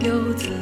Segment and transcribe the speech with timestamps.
[0.00, 0.57] 游子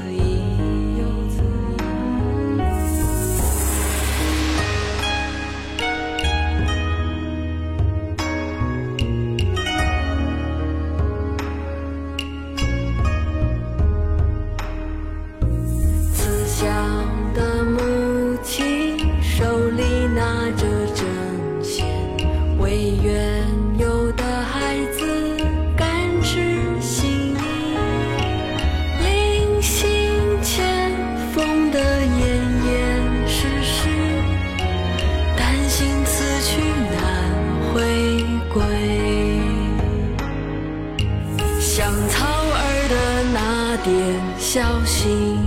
[43.87, 43.95] 点
[44.37, 45.39] 小心，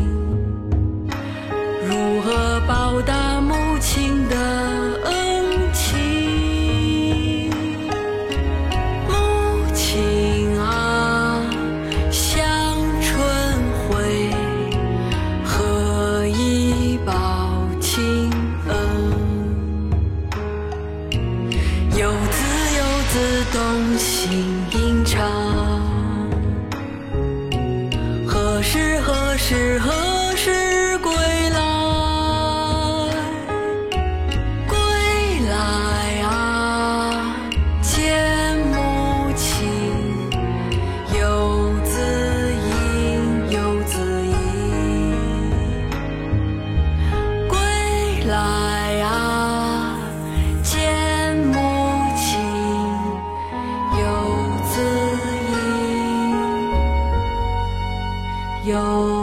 [1.86, 4.36] 如何报答母亲的
[5.04, 7.50] 恩情？
[9.10, 9.12] 母
[9.74, 11.42] 亲啊，
[12.10, 12.48] 像
[13.02, 13.20] 春
[13.90, 14.32] 晖，
[15.44, 17.12] 何以报
[17.82, 18.32] 亲
[18.70, 18.74] 恩？
[21.92, 22.38] 游子
[22.78, 23.60] 游子动
[23.98, 25.20] 心吟唱，
[28.60, 31.14] 何时何时何时归
[31.50, 31.62] 来？
[34.68, 34.76] 归
[35.48, 37.38] 来啊，
[37.82, 39.70] 见母亲。
[41.18, 43.96] 游子吟，游子
[44.28, 44.36] 吟。
[47.48, 47.58] 归
[48.28, 48.34] 来
[58.70, 59.19] 有，